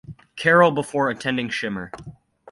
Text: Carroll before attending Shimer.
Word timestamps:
Carroll 0.35 0.71
before 0.71 1.11
attending 1.11 1.49
Shimer. 1.49 1.91